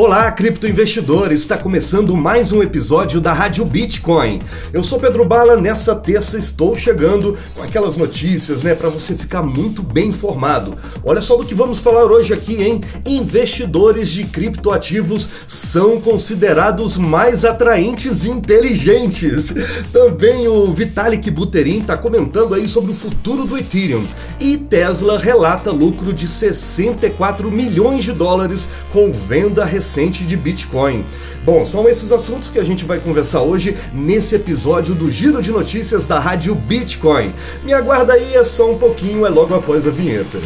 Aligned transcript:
Olá, 0.00 0.30
criptoinvestidores! 0.30 1.40
Está 1.40 1.58
começando 1.58 2.16
mais 2.16 2.52
um 2.52 2.62
episódio 2.62 3.20
da 3.20 3.32
Rádio 3.32 3.64
Bitcoin. 3.64 4.40
Eu 4.72 4.84
sou 4.84 5.00
Pedro 5.00 5.24
Bala, 5.24 5.56
nessa 5.56 5.92
terça 5.92 6.38
estou 6.38 6.76
chegando 6.76 7.36
com 7.52 7.64
aquelas 7.64 7.96
notícias, 7.96 8.62
né, 8.62 8.76
para 8.76 8.88
você 8.88 9.16
ficar 9.16 9.42
muito 9.42 9.82
bem 9.82 10.10
informado. 10.10 10.76
Olha 11.02 11.20
só 11.20 11.36
do 11.36 11.44
que 11.44 11.52
vamos 11.52 11.80
falar 11.80 12.04
hoje 12.04 12.32
aqui, 12.32 12.62
hein? 12.62 12.80
Investidores 13.04 14.08
de 14.10 14.22
criptoativos 14.22 15.28
são 15.48 16.00
considerados 16.00 16.96
mais 16.96 17.44
atraentes 17.44 18.24
e 18.24 18.30
inteligentes. 18.30 19.52
Também 19.92 20.46
o 20.46 20.72
Vitalik 20.72 21.28
Buterin 21.28 21.80
está 21.80 21.96
comentando 21.96 22.54
aí 22.54 22.68
sobre 22.68 22.92
o 22.92 22.94
futuro 22.94 23.44
do 23.44 23.58
Ethereum. 23.58 24.06
E 24.38 24.58
Tesla 24.58 25.18
relata 25.18 25.72
lucro 25.72 26.12
de 26.12 26.28
64 26.28 27.50
milhões 27.50 28.04
de 28.04 28.12
dólares 28.12 28.68
com 28.92 29.10
venda 29.10 29.64
recente 29.64 29.87
de 30.26 30.36
Bitcoin. 30.36 31.04
Bom, 31.44 31.64
são 31.64 31.88
esses 31.88 32.12
assuntos 32.12 32.50
que 32.50 32.58
a 32.58 32.64
gente 32.64 32.84
vai 32.84 32.98
conversar 32.98 33.40
hoje 33.40 33.76
nesse 33.92 34.34
episódio 34.34 34.94
do 34.94 35.10
Giro 35.10 35.40
de 35.40 35.50
Notícias 35.50 36.04
da 36.04 36.18
Rádio 36.18 36.54
Bitcoin. 36.54 37.32
Me 37.64 37.72
aguarda 37.72 38.12
aí, 38.12 38.34
é 38.34 38.44
só 38.44 38.70
um 38.70 38.78
pouquinho, 38.78 39.24
é 39.24 39.28
logo 39.28 39.54
após 39.54 39.86
a 39.86 39.90
vinheta. 39.90 40.38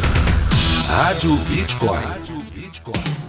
Rádio 0.87 1.35
Bitcoin. 1.49 2.43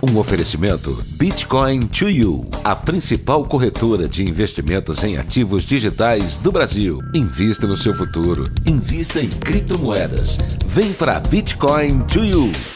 Um 0.02 0.18
oferecimento 0.18 0.96
Bitcoin 1.16 1.80
to 1.80 2.10
You, 2.10 2.44
a 2.62 2.76
principal 2.76 3.44
corretora 3.44 4.06
de 4.06 4.22
investimentos 4.22 5.02
em 5.02 5.16
ativos 5.16 5.62
digitais 5.62 6.36
do 6.36 6.52
Brasil. 6.52 7.00
Invista 7.14 7.66
no 7.66 7.76
seu 7.76 7.94
futuro. 7.94 8.44
Invista 8.66 9.20
em 9.20 9.28
criptomoedas. 9.28 10.38
Vem 10.66 10.92
para 10.92 11.18
Bitcoin 11.20 12.02
to 12.02 12.22
You. 12.22 12.73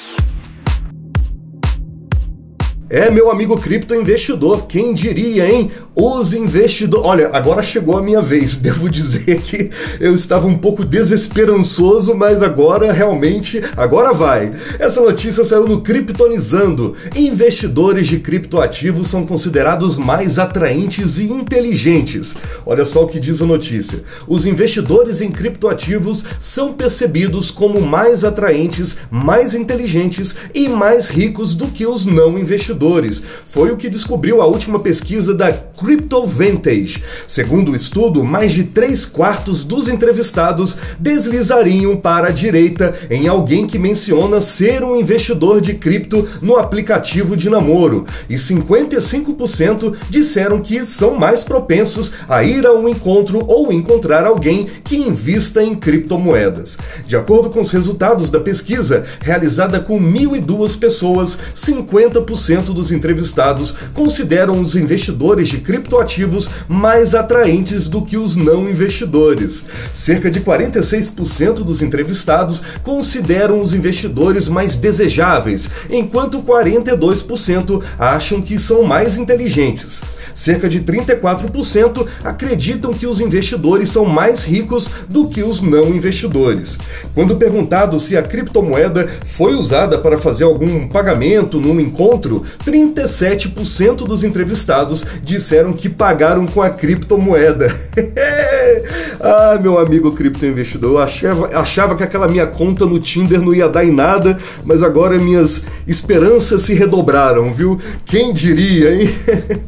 É, 2.91 3.11
meu 3.11 3.31
amigo 3.31 3.59
cripto 3.61 3.95
investidor, 3.95 4.67
quem 4.67 4.95
diria, 4.95 5.47
hein? 5.47 5.71
Os 5.95 6.33
investidores. 6.33 7.05
Olha, 7.05 7.29
agora 7.35 7.63
chegou 7.63 7.99
a 7.99 8.03
minha 8.03 8.23
vez. 8.23 8.57
Devo 8.69 8.89
dizer 8.89 9.43
que 9.43 9.71
eu 10.01 10.15
estava 10.15 10.47
um 10.47 10.57
pouco 10.57 10.83
desesperançoso, 10.83 12.15
mas 12.15 12.43
agora 12.43 12.91
realmente, 12.91 13.61
agora 13.77 14.15
vai. 14.15 14.53
Essa 14.79 15.03
notícia 15.03 15.45
saiu 15.45 15.69
no 15.69 15.83
Criptonizando. 15.83 16.95
Investidores 17.15 18.07
de 18.07 18.21
criptoativos 18.21 19.09
são 19.09 19.27
considerados 19.27 19.99
mais 19.99 20.39
atraentes 20.39 21.19
e 21.19 21.31
inteligentes. 21.31 22.35
Olha 22.65 22.87
só 22.87 23.03
o 23.03 23.07
que 23.07 23.21
diz 23.21 23.43
a 23.43 23.47
notícia. 23.47 24.03
Os 24.27 24.47
investidores 24.47 25.21
em 25.21 25.31
criptoativos 25.31 26.25
são 26.41 26.73
percebidos 26.73 27.51
como 27.51 27.83
mais 27.83 28.25
atraentes, 28.25 28.97
mais 29.11 29.55
inteligentes 29.55 30.35
e 30.55 30.71
mais 30.71 31.09
ricos 31.09 31.55
do 31.55 31.67
que 31.67 31.87
os 31.87 32.07
não 32.07 32.39
investidores 32.39 32.78
investidores. 32.79 33.23
Foi 33.45 33.71
o 33.71 33.77
que 33.77 33.89
descobriu 33.89 34.41
a 34.41 34.47
última 34.47 34.79
pesquisa 34.79 35.35
da 35.35 35.53
Crypto 35.53 36.27
Vantage. 36.27 37.03
Segundo 37.27 37.73
o 37.73 37.77
estudo, 37.77 38.25
mais 38.25 38.53
de 38.53 38.65
3 38.65 39.05
quartos 39.07 39.65
dos 39.65 39.89
entrevistados 39.89 40.77
deslizariam 40.99 41.97
para 41.97 42.29
a 42.29 42.33
direita 42.33 42.95
em 43.11 43.27
alguém 43.27 43.67
que 43.67 43.79
menciona 43.79 44.41
ser 44.41 44.85
um 44.85 44.97
investidor 44.97 45.61
de 45.61 45.75
cripto 45.75 46.27
no 46.41 46.57
aplicativo 46.57 47.37
de 47.37 47.51
namoro, 47.51 48.07
e 48.29 48.35
55% 48.35 49.95
disseram 50.09 50.61
que 50.61 50.85
são 50.85 51.17
mais 51.17 51.43
propensos 51.43 52.13
a 52.29 52.45
ir 52.45 52.67
a 52.67 52.73
um 52.73 52.89
encontro 52.89 53.45
ou 53.47 53.73
encontrar 53.73 54.25
alguém 54.25 54.69
que 54.85 54.97
invista 54.97 55.63
em 55.63 55.75
criptomoedas. 55.75 56.79
De 57.07 57.17
acordo 57.17 57.51
com 57.51 57.61
os 57.61 57.71
resultados 57.71 58.31
da 58.31 58.41
pesquisa, 58.41 59.05
realizada 59.21 59.81
com 59.81 60.01
1.002 60.01 60.79
pessoas, 60.79 61.39
50% 61.55 62.68
dos 62.73 62.93
entrevistados 62.93 63.75
consideram 63.95 64.61
os 64.61 64.77
investidores 64.77 65.49
de 65.49 65.59
criptoativos 65.59 66.49
mais 66.69 67.15
atraentes 67.15 67.89
do 67.89 68.03
que 68.03 68.17
os 68.17 68.37
não 68.37 68.69
investidores. 68.69 69.65
Cerca 69.93 70.31
de 70.31 70.41
46% 70.41 71.65
dos 71.65 71.83
entrevistados 71.83 72.63
consideram 72.83 73.61
os 73.61 73.73
investidores 73.73 74.49
mais 74.49 74.77
desejáveis, 74.77 75.69
enquanto 75.91 76.43
42% 76.43 77.83
acham 77.99 78.41
que 78.43 78.59
são 78.59 78.83
mais 78.83 79.19
inteligentes. 79.19 80.03
Cerca 80.39 80.69
de 80.69 80.81
34% 80.81 82.07
acreditam 82.23 82.95
que 82.95 83.09
os 83.09 83.21
investidores 83.21 83.89
são 83.91 84.05
mais 84.05 84.45
ricos 84.45 84.89
do 85.09 85.27
que 85.27 85.43
os 85.43 85.61
não 85.61 85.89
investidores. 85.89 86.79
Quando 87.13 87.35
perguntado 87.35 87.99
se 87.99 88.17
a 88.17 88.23
criptomoeda 88.23 89.09
foi 89.27 89.57
usada 89.57 89.99
para 89.99 90.17
fazer 90.17 90.45
algum 90.45 90.87
pagamento 90.87 91.61
num 91.61 91.81
encontro, 91.81 92.45
37% 92.65 94.07
dos 94.07 94.23
entrevistados 94.23 95.05
disseram 95.25 95.73
que 95.73 95.89
pagaram 95.89 96.47
com 96.47 96.63
a 96.63 96.71
criptomoeda. 96.71 97.75
ah, 99.21 99.59
meu 99.61 99.77
amigo 99.77 100.13
criptoinvestidor, 100.13 100.93
eu 100.93 100.99
achava, 100.99 101.59
achava 101.59 101.97
que 101.97 102.05
aquela 102.05 102.29
minha 102.29 102.47
conta 102.47 102.87
no 102.87 103.01
Tinder 103.01 103.43
não 103.43 103.53
ia 103.53 103.69
dar 103.69 103.85
em 103.85 103.91
nada, 103.91 104.39
mas 104.65 104.85
agora 104.85 105.19
minhas 105.19 105.65
esperanças 105.85 106.61
se 106.61 106.75
redobraram, 106.75 107.53
viu? 107.53 107.77
Quem 108.07 108.33
diria, 108.33 108.95
hein? 108.95 109.11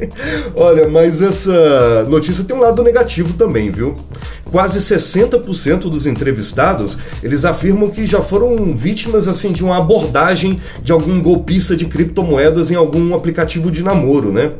Olha, 0.62 0.86
mas 0.86 1.22
essa 1.22 2.04
notícia 2.04 2.44
tem 2.44 2.54
um 2.54 2.60
lado 2.60 2.82
negativo 2.82 3.32
também, 3.32 3.70
viu? 3.70 3.96
Quase 4.44 4.78
60% 4.78 5.88
dos 5.88 6.06
entrevistados, 6.06 6.98
eles 7.22 7.46
afirmam 7.46 7.88
que 7.88 8.06
já 8.06 8.20
foram 8.20 8.76
vítimas 8.76 9.26
assim 9.26 9.52
de 9.52 9.64
uma 9.64 9.78
abordagem 9.78 10.58
de 10.82 10.92
algum 10.92 11.18
golpista 11.22 11.74
de 11.74 11.86
criptomoedas 11.86 12.70
em 12.70 12.74
algum 12.74 13.14
aplicativo 13.14 13.70
de 13.70 13.82
namoro, 13.82 14.30
né? 14.30 14.52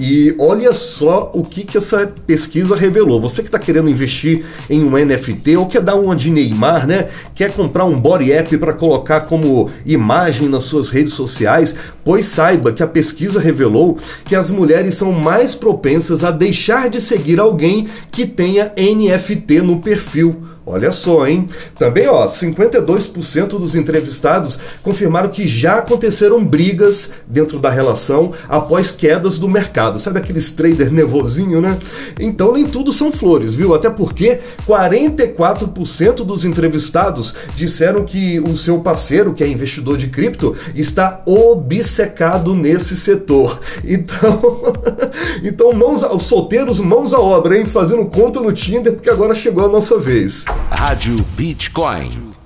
E 0.00 0.36
olha 0.38 0.72
só 0.72 1.30
o 1.34 1.42
que, 1.42 1.64
que 1.64 1.76
essa 1.76 2.12
pesquisa 2.24 2.76
revelou. 2.76 3.20
Você 3.20 3.42
que 3.42 3.48
está 3.48 3.58
querendo 3.58 3.90
investir 3.90 4.44
em 4.70 4.84
um 4.84 4.90
NFT 4.90 5.56
ou 5.56 5.66
quer 5.66 5.82
dar 5.82 5.96
uma 5.96 6.14
de 6.14 6.30
Neymar, 6.30 6.86
né? 6.86 7.08
Quer 7.34 7.52
comprar 7.52 7.84
um 7.84 7.98
body 7.98 8.32
app 8.32 8.56
para 8.58 8.72
colocar 8.72 9.22
como 9.22 9.68
imagem 9.84 10.48
nas 10.48 10.64
suas 10.64 10.90
redes 10.90 11.14
sociais, 11.14 11.74
pois 12.04 12.26
saiba 12.26 12.72
que 12.72 12.82
a 12.82 12.86
pesquisa 12.86 13.40
revelou 13.40 13.98
que 14.24 14.36
as 14.36 14.50
mulheres 14.50 14.94
são 14.94 15.10
mais 15.10 15.37
propensas 15.54 16.24
a 16.24 16.30
deixar 16.30 16.88
de 16.88 17.00
seguir 17.00 17.40
alguém 17.40 17.88
que 18.10 18.26
tenha 18.26 18.72
NFT 18.76 19.62
no 19.62 19.80
perfil. 19.80 20.42
Olha 20.70 20.92
só, 20.92 21.26
hein? 21.26 21.46
Também, 21.78 22.06
ó, 22.08 22.26
52% 22.26 23.58
dos 23.58 23.74
entrevistados 23.74 24.58
confirmaram 24.82 25.30
que 25.30 25.48
já 25.48 25.78
aconteceram 25.78 26.44
brigas 26.44 27.10
dentro 27.26 27.58
da 27.58 27.70
relação 27.70 28.34
após 28.46 28.90
quedas 28.90 29.38
do 29.38 29.48
mercado. 29.48 29.98
Sabe 29.98 30.18
aqueles 30.18 30.50
trader 30.50 30.92
nervosinho, 30.92 31.62
né? 31.62 31.78
Então 32.20 32.52
nem 32.52 32.66
tudo 32.66 32.92
são 32.92 33.10
flores, 33.10 33.54
viu? 33.54 33.74
Até 33.74 33.88
porque 33.88 34.40
44% 34.66 36.16
dos 36.16 36.44
entrevistados 36.44 37.34
disseram 37.56 38.04
que 38.04 38.38
o 38.38 38.54
seu 38.54 38.80
parceiro, 38.80 39.32
que 39.32 39.42
é 39.42 39.48
investidor 39.48 39.96
de 39.96 40.08
cripto, 40.08 40.54
está 40.74 41.22
obcecado 41.24 42.54
nesse 42.54 42.94
setor. 42.94 43.58
Então, 43.84 44.74
então 45.42 45.72
mãos, 45.72 46.04
solteiros, 46.26 46.78
mãos 46.78 47.14
à 47.14 47.20
obra, 47.20 47.58
hein? 47.58 47.64
Fazendo 47.64 48.04
conta 48.06 48.40
no 48.40 48.52
Tinder, 48.52 48.92
porque 48.92 49.08
agora 49.08 49.34
chegou 49.34 49.64
a 49.64 49.68
nossa 49.68 49.98
vez. 49.98 50.44
Rádio 50.70 51.16
Bitcoin. 51.36 52.37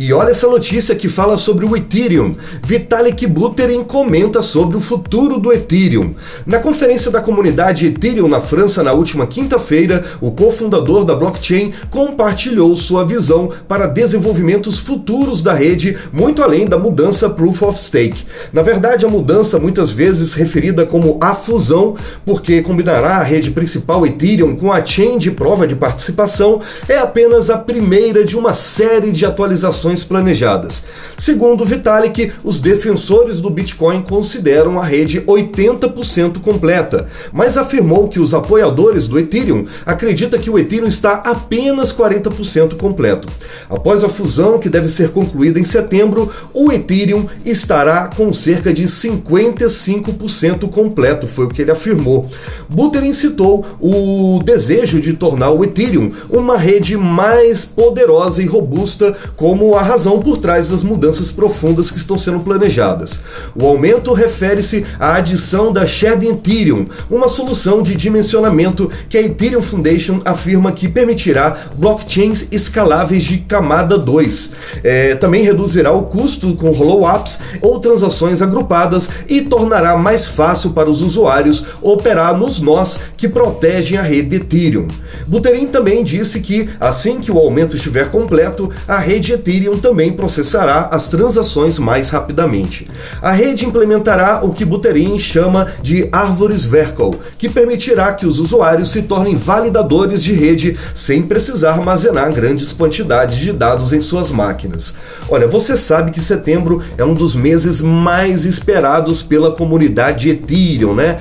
E 0.00 0.12
olha 0.12 0.30
essa 0.30 0.46
notícia 0.46 0.94
que 0.94 1.08
fala 1.08 1.36
sobre 1.36 1.66
o 1.66 1.76
Ethereum. 1.76 2.30
Vitalik 2.62 3.26
Buterin 3.26 3.82
comenta 3.82 4.40
sobre 4.40 4.76
o 4.76 4.80
futuro 4.80 5.40
do 5.40 5.52
Ethereum. 5.52 6.14
Na 6.46 6.60
conferência 6.60 7.10
da 7.10 7.20
comunidade 7.20 7.86
Ethereum 7.86 8.28
na 8.28 8.38
França 8.38 8.80
na 8.80 8.92
última 8.92 9.26
quinta-feira, 9.26 10.04
o 10.20 10.30
cofundador 10.30 11.04
da 11.04 11.16
blockchain 11.16 11.72
compartilhou 11.90 12.76
sua 12.76 13.04
visão 13.04 13.50
para 13.66 13.88
desenvolvimentos 13.88 14.78
futuros 14.78 15.42
da 15.42 15.52
rede, 15.52 15.98
muito 16.12 16.44
além 16.44 16.68
da 16.68 16.78
mudança 16.78 17.28
Proof 17.28 17.62
of 17.62 17.82
Stake. 17.82 18.24
Na 18.52 18.62
verdade, 18.62 19.04
a 19.04 19.08
mudança 19.08 19.58
muitas 19.58 19.90
vezes 19.90 20.32
referida 20.32 20.86
como 20.86 21.18
a 21.20 21.34
fusão, 21.34 21.96
porque 22.24 22.62
combinará 22.62 23.16
a 23.16 23.24
rede 23.24 23.50
principal 23.50 24.06
Ethereum 24.06 24.54
com 24.54 24.72
a 24.72 24.84
chain 24.84 25.18
de 25.18 25.32
prova 25.32 25.66
de 25.66 25.74
participação, 25.74 26.60
é 26.88 26.98
apenas 26.98 27.50
a 27.50 27.58
primeira 27.58 28.24
de 28.24 28.36
uma 28.36 28.54
série 28.54 29.10
de 29.10 29.26
atualizações 29.26 29.87
planejadas. 30.04 30.82
Segundo 31.16 31.64
Vitalik, 31.64 32.32
os 32.44 32.60
defensores 32.60 33.40
do 33.40 33.50
Bitcoin 33.50 34.02
consideram 34.02 34.80
a 34.80 34.84
rede 34.84 35.20
80% 35.20 36.40
completa, 36.40 37.06
mas 37.32 37.56
afirmou 37.56 38.08
que 38.08 38.20
os 38.20 38.34
apoiadores 38.34 39.06
do 39.06 39.18
Ethereum 39.18 39.66
acreditam 39.84 40.40
que 40.40 40.50
o 40.50 40.58
Ethereum 40.58 40.86
está 40.86 41.14
apenas 41.14 41.92
40% 41.92 42.76
completo. 42.76 43.28
Após 43.68 44.02
a 44.04 44.08
fusão, 44.08 44.58
que 44.58 44.68
deve 44.68 44.88
ser 44.88 45.10
concluída 45.10 45.58
em 45.60 45.64
setembro, 45.64 46.30
o 46.52 46.72
Ethereum 46.72 47.26
estará 47.44 48.08
com 48.08 48.32
cerca 48.32 48.72
de 48.72 48.84
55% 48.84 50.68
completo, 50.70 51.26
foi 51.26 51.46
o 51.46 51.48
que 51.48 51.62
ele 51.62 51.70
afirmou. 51.70 52.28
Buterin 52.68 53.12
citou 53.12 53.64
o 53.80 54.40
desejo 54.44 55.00
de 55.00 55.12
tornar 55.12 55.50
o 55.50 55.64
Ethereum 55.64 56.10
uma 56.28 56.56
rede 56.56 56.96
mais 56.96 57.64
poderosa 57.64 58.42
e 58.42 58.46
robusta 58.46 59.16
como 59.36 59.76
a 59.78 59.82
razão 59.82 60.20
por 60.20 60.38
trás 60.38 60.68
das 60.68 60.82
mudanças 60.82 61.30
profundas 61.30 61.90
que 61.90 61.98
estão 61.98 62.18
sendo 62.18 62.40
planejadas. 62.40 63.20
O 63.54 63.66
aumento 63.66 64.12
refere-se 64.12 64.84
à 64.98 65.14
adição 65.14 65.72
da 65.72 65.86
Shared 65.86 66.26
Ethereum, 66.26 66.86
uma 67.10 67.28
solução 67.28 67.82
de 67.82 67.94
dimensionamento 67.94 68.90
que 69.08 69.16
a 69.16 69.22
Ethereum 69.22 69.62
Foundation 69.62 70.20
afirma 70.24 70.72
que 70.72 70.88
permitirá 70.88 71.56
blockchains 71.76 72.46
escaláveis 72.50 73.24
de 73.24 73.38
camada 73.38 73.96
2. 73.96 74.50
É, 74.82 75.14
também 75.14 75.42
reduzirá 75.42 75.92
o 75.92 76.02
custo 76.02 76.54
com 76.56 76.70
rollups 76.70 77.38
ou 77.60 77.78
transações 77.78 78.42
agrupadas 78.42 79.08
e 79.28 79.42
tornará 79.42 79.96
mais 79.96 80.26
fácil 80.26 80.70
para 80.70 80.90
os 80.90 81.02
usuários 81.02 81.64
operar 81.80 82.36
nos 82.36 82.60
nós 82.60 82.98
que 83.16 83.28
protegem 83.28 83.98
a 83.98 84.02
rede 84.02 84.36
Ethereum. 84.36 84.88
Buterin 85.26 85.66
também 85.66 86.02
disse 86.02 86.40
que, 86.40 86.68
assim 86.80 87.20
que 87.20 87.30
o 87.30 87.38
aumento 87.38 87.76
estiver 87.76 88.10
completo, 88.10 88.70
a 88.86 88.98
rede 88.98 89.32
Ethereum 89.32 89.67
também 89.76 90.12
processará 90.12 90.88
as 90.90 91.08
transações 91.08 91.78
mais 91.78 92.08
rapidamente. 92.08 92.86
A 93.20 93.32
rede 93.32 93.66
implementará 93.66 94.40
o 94.42 94.52
que 94.52 94.64
Buterin 94.64 95.18
chama 95.18 95.66
de 95.82 96.08
árvores 96.10 96.64
Verkle, 96.64 97.18
que 97.36 97.48
permitirá 97.48 98.12
que 98.12 98.26
os 98.26 98.38
usuários 98.38 98.90
se 98.90 99.02
tornem 99.02 99.34
validadores 99.34 100.22
de 100.22 100.32
rede 100.32 100.78
sem 100.94 101.22
precisar 101.22 101.72
armazenar 101.72 102.32
grandes 102.32 102.72
quantidades 102.72 103.38
de 103.38 103.52
dados 103.52 103.92
em 103.92 104.00
suas 104.00 104.30
máquinas. 104.30 104.94
Olha, 105.28 105.46
você 105.46 105.76
sabe 105.76 106.12
que 106.12 106.22
setembro 106.22 106.82
é 106.96 107.04
um 107.04 107.14
dos 107.14 107.34
meses 107.34 107.80
mais 107.80 108.44
esperados 108.44 109.20
pela 109.22 109.52
comunidade 109.52 110.28
Ethereum, 110.28 110.94
né? 110.94 111.18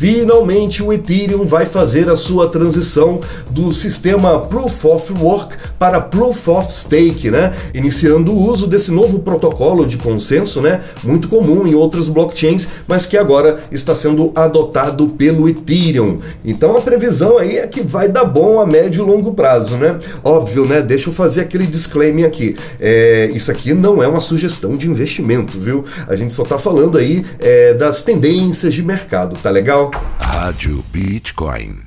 Finalmente 0.00 0.82
o 0.82 0.94
Ethereum 0.94 1.44
vai 1.44 1.66
fazer 1.66 2.08
a 2.08 2.16
sua 2.16 2.48
transição 2.48 3.20
do 3.50 3.70
sistema 3.70 4.40
Proof 4.40 4.86
of 4.86 5.12
Work 5.12 5.54
para 5.78 6.00
Proof 6.00 6.48
of 6.48 6.72
Stake, 6.72 7.30
né? 7.30 7.52
Iniciando 7.74 8.32
o 8.32 8.50
uso 8.50 8.66
desse 8.66 8.90
novo 8.90 9.18
protocolo 9.18 9.84
de 9.84 9.98
consenso, 9.98 10.62
né? 10.62 10.80
Muito 11.04 11.28
comum 11.28 11.66
em 11.66 11.74
outras 11.74 12.08
blockchains, 12.08 12.66
mas 12.88 13.04
que 13.04 13.14
agora 13.14 13.62
está 13.70 13.94
sendo 13.94 14.32
adotado 14.34 15.06
pelo 15.06 15.46
Ethereum. 15.46 16.20
Então 16.42 16.78
a 16.78 16.80
previsão 16.80 17.36
aí 17.36 17.58
é 17.58 17.66
que 17.66 17.82
vai 17.82 18.08
dar 18.08 18.24
bom 18.24 18.58
a 18.58 18.64
médio 18.64 19.04
e 19.04 19.06
longo 19.06 19.34
prazo, 19.34 19.76
né? 19.76 19.98
Óbvio, 20.24 20.64
né? 20.64 20.80
Deixa 20.80 21.10
eu 21.10 21.12
fazer 21.12 21.42
aquele 21.42 21.66
disclaimer 21.66 22.24
aqui. 22.24 22.56
É, 22.80 23.30
isso 23.34 23.50
aqui 23.50 23.74
não 23.74 24.02
é 24.02 24.08
uma 24.08 24.20
sugestão 24.20 24.78
de 24.78 24.88
investimento, 24.88 25.60
viu? 25.60 25.84
A 26.08 26.16
gente 26.16 26.32
só 26.32 26.44
está 26.44 26.58
falando 26.58 26.96
aí 26.96 27.22
é, 27.38 27.74
das 27.74 28.00
tendências 28.00 28.72
de 28.72 28.82
mercado, 28.82 29.36
tá 29.42 29.50
legal? 29.50 29.89
Rádio 30.18 30.84
Bitcoin. 30.92 31.80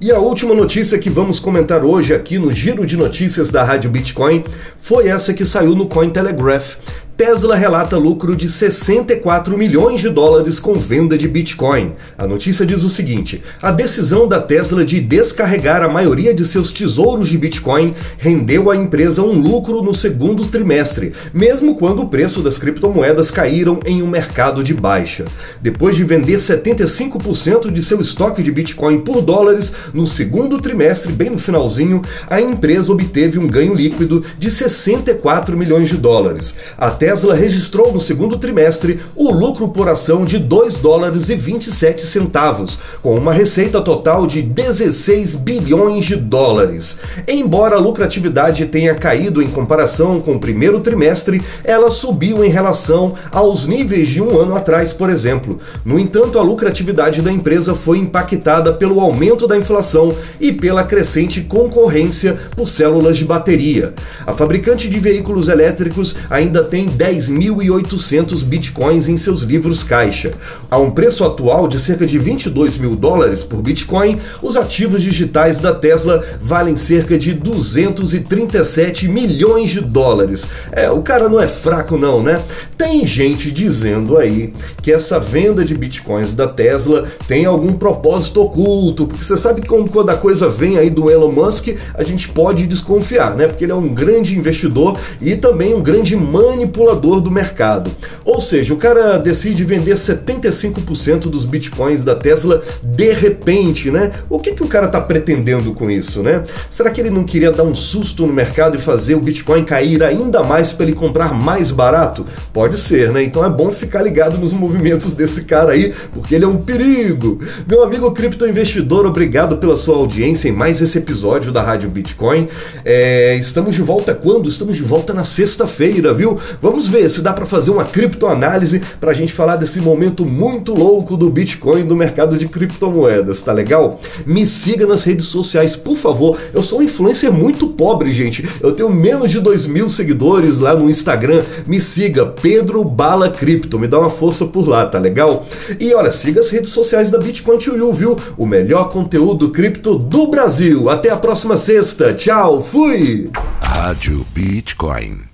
E 0.00 0.12
a 0.12 0.18
última 0.18 0.54
notícia 0.54 0.98
que 0.98 1.08
vamos 1.08 1.40
comentar 1.40 1.82
hoje 1.82 2.12
aqui 2.12 2.38
no 2.38 2.52
Giro 2.52 2.84
de 2.84 2.96
Notícias 2.96 3.50
da 3.50 3.62
Rádio 3.62 3.88
Bitcoin 3.88 4.44
foi 4.76 5.08
essa 5.08 5.32
que 5.32 5.46
saiu 5.46 5.74
no 5.74 5.86
Cointelegraph. 5.86 6.76
Tesla 7.16 7.54
relata 7.54 7.96
lucro 7.96 8.34
de 8.34 8.48
64 8.48 9.56
milhões 9.56 10.00
de 10.00 10.08
dólares 10.08 10.58
com 10.58 10.74
venda 10.74 11.16
de 11.16 11.28
Bitcoin. 11.28 11.92
A 12.18 12.26
notícia 12.26 12.66
diz 12.66 12.82
o 12.82 12.88
seguinte: 12.88 13.40
a 13.62 13.70
decisão 13.70 14.26
da 14.26 14.40
Tesla 14.40 14.84
de 14.84 15.00
descarregar 15.00 15.80
a 15.80 15.88
maioria 15.88 16.34
de 16.34 16.44
seus 16.44 16.72
tesouros 16.72 17.28
de 17.28 17.38
Bitcoin 17.38 17.94
rendeu 18.18 18.68
à 18.68 18.74
empresa 18.74 19.22
um 19.22 19.30
lucro 19.38 19.80
no 19.80 19.94
segundo 19.94 20.44
trimestre, 20.48 21.12
mesmo 21.32 21.76
quando 21.76 22.02
o 22.02 22.08
preço 22.08 22.42
das 22.42 22.58
criptomoedas 22.58 23.30
caíram 23.30 23.78
em 23.86 24.02
um 24.02 24.08
mercado 24.08 24.64
de 24.64 24.74
baixa. 24.74 25.24
Depois 25.62 25.94
de 25.94 26.02
vender 26.02 26.38
75% 26.38 27.70
de 27.70 27.80
seu 27.80 28.00
estoque 28.00 28.42
de 28.42 28.50
Bitcoin 28.50 29.02
por 29.02 29.20
dólares 29.20 29.72
no 29.92 30.08
segundo 30.08 30.60
trimestre, 30.60 31.12
bem 31.12 31.30
no 31.30 31.38
finalzinho, 31.38 32.02
a 32.28 32.40
empresa 32.40 32.90
obteve 32.90 33.38
um 33.38 33.46
ganho 33.46 33.72
líquido 33.72 34.24
de 34.36 34.50
64 34.50 35.56
milhões 35.56 35.88
de 35.88 35.96
dólares. 35.96 36.56
A 36.76 36.90
Tesla 37.04 37.34
registrou 37.34 37.92
no 37.92 38.00
segundo 38.00 38.38
trimestre 38.38 38.98
o 39.14 39.30
lucro 39.30 39.68
por 39.68 39.90
ação 39.90 40.24
de 40.24 40.38
2 40.38 40.78
dólares 40.78 41.28
e 41.28 41.36
27 41.36 42.00
centavos, 42.00 42.78
com 43.02 43.14
uma 43.14 43.30
receita 43.30 43.78
total 43.82 44.26
de 44.26 44.40
16 44.40 45.34
bilhões 45.34 46.06
de 46.06 46.16
dólares. 46.16 46.96
Embora 47.28 47.76
a 47.76 47.78
lucratividade 47.78 48.64
tenha 48.64 48.94
caído 48.94 49.42
em 49.42 49.48
comparação 49.48 50.18
com 50.18 50.36
o 50.36 50.40
primeiro 50.40 50.80
trimestre, 50.80 51.42
ela 51.62 51.90
subiu 51.90 52.42
em 52.42 52.48
relação 52.48 53.12
aos 53.30 53.66
níveis 53.66 54.08
de 54.08 54.22
um 54.22 54.40
ano 54.40 54.56
atrás, 54.56 54.94
por 54.94 55.10
exemplo. 55.10 55.60
No 55.84 55.98
entanto, 55.98 56.38
a 56.38 56.42
lucratividade 56.42 57.20
da 57.20 57.30
empresa 57.30 57.74
foi 57.74 57.98
impactada 57.98 58.72
pelo 58.72 58.98
aumento 58.98 59.46
da 59.46 59.58
inflação 59.58 60.16
e 60.40 60.50
pela 60.50 60.84
crescente 60.84 61.42
concorrência 61.42 62.34
por 62.56 62.70
células 62.70 63.18
de 63.18 63.26
bateria. 63.26 63.92
A 64.26 64.32
fabricante 64.32 64.88
de 64.88 64.98
veículos 64.98 65.48
elétricos 65.48 66.16
ainda 66.30 66.64
tem 66.64 66.93
10.800 66.96 68.42
bitcoins 68.44 69.08
em 69.08 69.16
seus 69.16 69.42
livros 69.42 69.82
caixa. 69.82 70.32
A 70.70 70.78
um 70.78 70.90
preço 70.90 71.24
atual 71.24 71.66
de 71.68 71.78
cerca 71.78 72.06
de 72.06 72.18
22 72.18 72.78
mil 72.78 72.94
dólares 72.96 73.42
por 73.42 73.60
bitcoin, 73.60 74.18
os 74.42 74.56
ativos 74.56 75.02
digitais 75.02 75.58
da 75.58 75.74
Tesla 75.74 76.24
valem 76.40 76.76
cerca 76.76 77.18
de 77.18 77.34
237 77.34 79.08
milhões 79.08 79.70
de 79.70 79.80
dólares. 79.80 80.46
É, 80.72 80.90
o 80.90 81.02
cara 81.02 81.28
não 81.28 81.40
é 81.40 81.48
fraco 81.48 81.96
não, 81.96 82.22
né? 82.22 82.42
Tem 82.76 83.06
gente 83.06 83.50
dizendo 83.50 84.16
aí 84.16 84.52
que 84.82 84.92
essa 84.92 85.18
venda 85.18 85.64
de 85.64 85.74
bitcoins 85.74 86.32
da 86.32 86.46
Tesla 86.46 87.06
tem 87.26 87.44
algum 87.44 87.72
propósito 87.72 88.42
oculto, 88.42 89.06
porque 89.06 89.24
você 89.24 89.36
sabe 89.36 89.60
que 89.60 89.68
quando 89.68 90.10
a 90.10 90.16
coisa 90.16 90.48
vem 90.48 90.78
aí 90.78 90.90
do 90.90 91.10
Elon 91.10 91.32
Musk, 91.32 91.68
a 91.94 92.04
gente 92.04 92.28
pode 92.28 92.66
desconfiar, 92.66 93.36
né? 93.36 93.48
Porque 93.48 93.64
ele 93.64 93.72
é 93.72 93.76
um 93.76 93.88
grande 93.88 94.38
investidor 94.38 94.98
e 95.20 95.36
também 95.36 95.74
um 95.74 95.82
grande 95.82 96.16
manipulador 96.16 96.83
do 96.94 97.30
mercado. 97.30 97.90
Ou 98.24 98.40
seja, 98.40 98.74
o 98.74 98.76
cara 98.76 99.18
decide 99.18 99.64
vender 99.64 99.94
75% 99.94 101.30
dos 101.30 101.44
bitcoins 101.44 102.04
da 102.04 102.14
Tesla 102.14 102.62
de 102.82 103.12
repente, 103.12 103.90
né? 103.90 104.12
O 104.28 104.38
que, 104.38 104.52
que 104.52 104.62
o 104.62 104.68
cara 104.68 104.86
está 104.86 105.00
pretendendo 105.00 105.72
com 105.72 105.90
isso, 105.90 106.22
né? 106.22 106.42
Será 106.68 106.90
que 106.90 107.00
ele 107.00 107.10
não 107.10 107.24
queria 107.24 107.50
dar 107.50 107.62
um 107.64 107.74
susto 107.74 108.26
no 108.26 108.32
mercado 108.32 108.76
e 108.76 108.80
fazer 108.80 109.14
o 109.14 109.20
Bitcoin 109.20 109.64
cair 109.64 110.02
ainda 110.02 110.42
mais 110.42 110.72
para 110.72 110.86
ele 110.86 110.94
comprar 110.94 111.32
mais 111.32 111.70
barato? 111.70 112.26
Pode 112.52 112.78
ser, 112.78 113.10
né? 113.12 113.22
Então 113.22 113.44
é 113.44 113.50
bom 113.50 113.70
ficar 113.70 114.02
ligado 114.02 114.38
nos 114.38 114.52
movimentos 114.52 115.14
desse 115.14 115.44
cara 115.44 115.72
aí, 115.72 115.94
porque 116.12 116.34
ele 116.34 116.44
é 116.44 116.48
um 116.48 116.56
perigo. 116.56 117.40
Meu 117.66 117.82
amigo 117.82 118.10
criptoinvestidor, 118.12 119.06
obrigado 119.06 119.58
pela 119.58 119.76
sua 119.76 119.96
audiência 119.96 120.48
em 120.48 120.52
mais 120.52 120.80
esse 120.80 120.98
episódio 120.98 121.52
da 121.52 121.62
Rádio 121.62 121.88
Bitcoin. 121.90 122.48
É, 122.84 123.36
estamos 123.36 123.74
de 123.74 123.82
volta 123.82 124.14
quando? 124.14 124.48
Estamos 124.48 124.76
de 124.76 124.82
volta 124.82 125.12
na 125.12 125.24
sexta-feira, 125.24 126.12
viu? 126.12 126.38
Vamos 126.74 126.88
ver 126.88 127.08
se 127.08 127.22
dá 127.22 127.32
para 127.32 127.46
fazer 127.46 127.70
uma 127.70 127.84
criptoanálise 127.84 128.82
para 128.98 129.12
a 129.12 129.14
gente 129.14 129.32
falar 129.32 129.54
desse 129.54 129.80
momento 129.80 130.26
muito 130.26 130.74
louco 130.74 131.16
do 131.16 131.30
Bitcoin 131.30 131.86
do 131.86 131.94
mercado 131.94 132.36
de 132.36 132.48
criptomoedas, 132.48 133.40
tá 133.42 133.52
legal? 133.52 134.00
Me 134.26 134.44
siga 134.44 134.84
nas 134.84 135.04
redes 135.04 135.26
sociais, 135.26 135.76
por 135.76 135.96
favor. 135.96 136.36
Eu 136.52 136.64
sou 136.64 136.80
um 136.80 136.82
influencer 136.82 137.32
muito 137.32 137.68
pobre, 137.68 138.12
gente. 138.12 138.44
Eu 138.60 138.72
tenho 138.72 138.90
menos 138.90 139.30
de 139.30 139.38
2 139.38 139.68
mil 139.68 139.88
seguidores 139.88 140.58
lá 140.58 140.74
no 140.74 140.90
Instagram. 140.90 141.44
Me 141.64 141.80
siga, 141.80 142.26
Pedro 142.26 142.82
Bala 142.82 143.30
Cripto. 143.30 143.78
Me 143.78 143.86
dá 143.86 144.00
uma 144.00 144.10
força 144.10 144.44
por 144.44 144.66
lá, 144.66 144.84
tá 144.84 144.98
legal? 144.98 145.46
E 145.78 145.94
olha, 145.94 146.10
siga 146.10 146.40
as 146.40 146.50
redes 146.50 146.72
sociais 146.72 147.08
da 147.08 147.18
Bitcoin 147.18 147.58
to 147.58 147.76
You, 147.76 147.92
viu? 147.92 148.18
O 148.36 148.46
melhor 148.46 148.90
conteúdo 148.90 149.50
cripto 149.50 149.96
do 149.96 150.26
Brasil. 150.26 150.90
Até 150.90 151.10
a 151.10 151.16
próxima 151.16 151.56
sexta. 151.56 152.12
Tchau, 152.12 152.60
fui! 152.60 153.30
Rádio 153.60 154.26
Bitcoin. 154.34 155.33